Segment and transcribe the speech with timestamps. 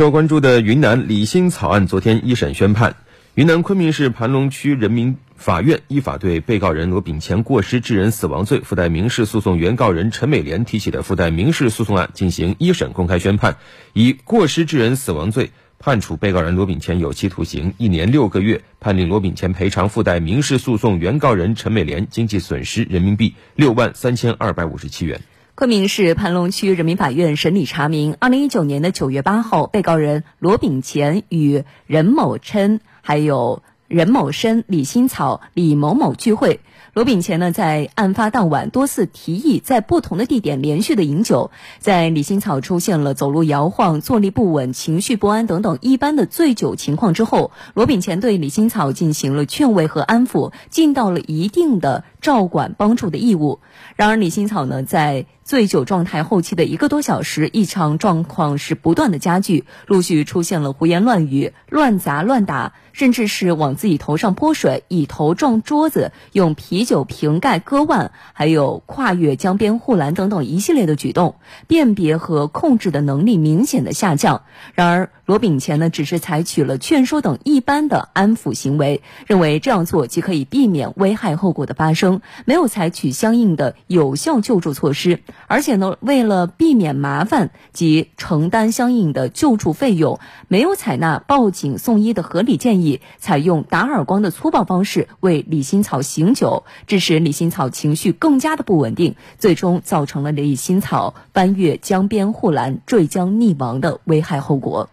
[0.00, 2.96] 受关注的云南李新草案昨天一审宣判，
[3.34, 13.58] 云南昆明市盘龙区人民法院依法对被告人罗炳乾过失致人死亡罪附带民事诉讼原告人陈美莲提起的附带民事诉讼案进行一审公开宣判，
[13.92, 25.20] 以过失致人死亡罪判处被告人罗炳乾有期徒刑一年六个月，判令罗炳乾赔偿附带民事诉讼原告人陈美莲经济损失人民币六万三千二百五十七元。
[25.60, 36.60] 昆明市盘龙区人民法院审理查明，二零一九年的九月八号，被告人罗炳乾与任某琛还有任某申、李新草、李某某聚会。
[36.94, 53.60] 罗炳乾呢，在案发当晚多次提议在不同的地点连续的饮酒，在李新草出现了走路摇晃、坐立不稳、情绪不安等等一般的醉酒情况之后，罗炳乾对李新草进行了劝慰和安抚，尽到了一定的照管帮助的义务。
[53.96, 71.36] 然而，李新草呢，在醉酒状态后期的一个多小时，异常状况是不断的加剧，陆续出现了胡言乱语、乱砸乱打，甚至是往自己头上泼水、以头撞桌子、用啤酒瓶盖割腕，还有跨越江边护栏等等一系列的举动，
[71.66, 74.42] 辨别和控制的能力明显的下降。
[74.74, 82.09] 然而，罗炳乾呢，只是采取了劝说等一般的安抚行为，认为这样做即可以避免危害后果的发生，
[82.44, 85.20] 没有采取相应的有效救助措施。
[85.46, 104.88] 而且呢，为了避免麻烦及承担相应的救助费用，没有采纳报警送医的合理建议，采用打耳光的粗暴方式为李新草醒酒，致使李新草情绪更加的不稳定，最终造成了李新草翻越江边护栏坠江溺亡的危害后果。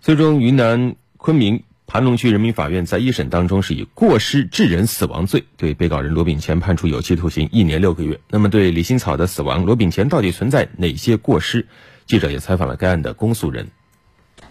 [0.00, 1.62] 最终，云南昆明。
[1.94, 8.18] 盘龙区人民法院在一审当中是以过失致人死亡罪对被告人罗炳乾判处有期徒刑一年六个月。
[8.28, 11.68] 那么，对李新草的死亡，罗炳乾到底存在哪些过失？
[12.04, 13.68] 记者也采访了该案的公诉人。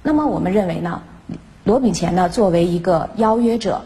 [0.03, 1.01] 那么，我们认为呢，
[1.65, 3.81] 罗炳乾呢作为一个邀约者，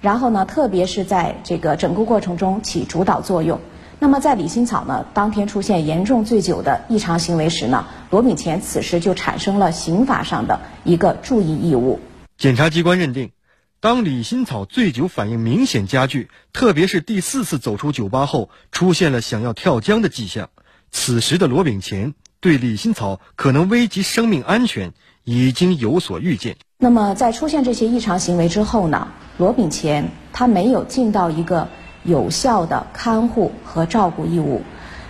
[0.00, 3.60] 然后呢，特别是在这个整个过程中起主导作用。
[4.00, 12.00] 那么，在李新草呢当天出现严重醉酒的异常行为时呢，罗炳乾此时就产生了刑法上的一个注意义务。
[12.38, 13.30] 检察机关认定，
[13.80, 20.50] 当李新草醉酒反应明显加剧，特别是第四次走出酒吧后，出现了想要跳江的迹象。
[20.90, 24.92] 此时的罗炳乾对李新草可能危及生命安全
[25.24, 26.58] 已经有所预见。
[26.76, 29.08] 那么，在出现这些异常行为之后呢，
[29.38, 31.68] 罗炳乾他没有尽到一个
[32.04, 34.60] 有效的看护和照顾义务，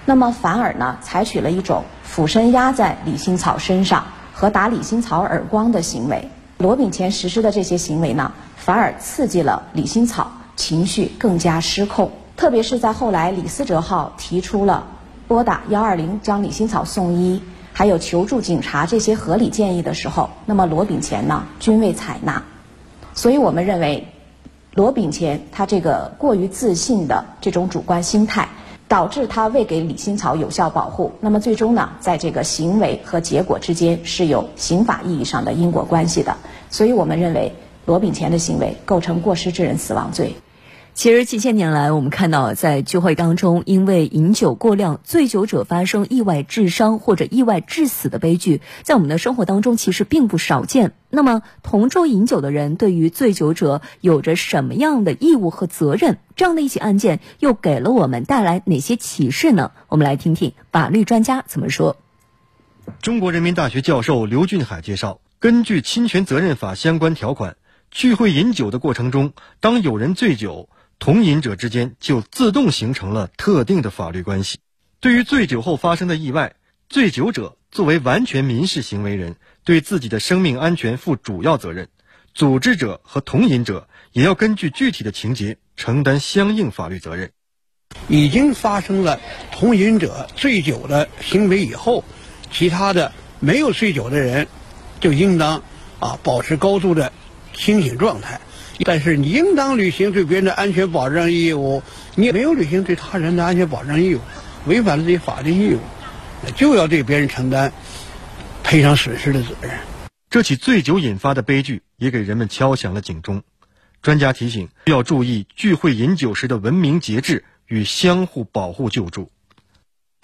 [0.05, 6.31] 那么反而呢，采取了一种俯身压在李新草身上和打李新草耳光的行为。
[6.59, 12.11] 罗炳乾实施的这些行为呢，反而刺激了李新草情绪更加失控。
[12.37, 14.87] 特别是在后来李思哲号提出了
[15.29, 22.43] 拨打幺二零将李新草送医，还有求助警察这些合理建议的时候，那么罗炳乾呢均未采纳。
[23.15, 24.09] 所以我们认为，
[24.73, 28.49] 罗炳乾他这个过于自信的这种主观心态。
[28.89, 36.37] 导致他未给李新草有效保护，那么最终呢，在这个行为和结果之间是有刑法意义上的因果关系的，
[36.71, 37.53] 所以我们认为
[37.85, 40.37] 罗炳乾的行为构成过失致人死亡罪。
[40.97, 50.95] 其实近些年来，我们看到在聚会当中，因为饮酒过量，醉酒者发生意外致伤或者意外致死的悲剧，在我们的生活当中其实并不少见。
[51.11, 56.17] 那么，同桌饮酒的人对于醉酒者有着什么样的义务和责任？
[56.35, 59.73] 这样的一起案件又给了我们带来哪些启示呢？
[59.89, 61.99] 我们来听听法律专家怎么说。
[63.03, 67.59] 中国人民大学教授刘俊海介绍，根据侵权责任法相关条款，
[67.91, 70.71] 聚会饮酒的过程中，当有人醉酒。
[70.99, 74.59] 同饮者之间就自动形成了特定的法律关系。
[75.01, 76.55] 对于醉酒后发生的意外，
[76.89, 81.87] 醉酒者作为完全民事行为人，对自己的生命安全负主要责任；
[82.35, 87.31] 组织者和同饮者也要根据具体的情节承担相应法律责任。
[88.09, 89.21] 已经发生了
[89.53, 92.05] 同饮者醉酒的行为以后，
[92.51, 94.49] 其他的没有醉酒的人，
[94.99, 95.63] 就应当
[96.01, 97.13] 啊保持高度的
[97.53, 98.41] 清醒状态。
[98.85, 101.83] 但是你应当履行对别人的安全保障义务，
[102.15, 104.21] 你没有履行对他人的安全保障义务，
[104.67, 105.81] 违反了这些法律义务，
[106.55, 107.73] 就要对别人承担
[108.63, 109.73] 赔偿损失的责任。
[110.29, 113.43] 这起醉酒引发的悲剧也给人们敲响了警钟。
[114.03, 119.31] 专家提醒，要注意聚会饮酒时的文明节制与相互保护救助。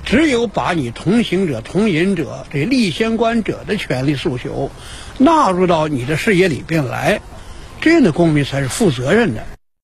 [0.04, 4.70] 只有把你同行者、同饮者这利益相关者的权利诉求
[5.18, 7.20] 纳入到你的视野里边来。
[7.82, 9.44] 这样的公民才是负责任的。